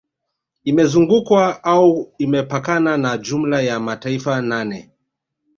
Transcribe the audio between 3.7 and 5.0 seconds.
mataifa nane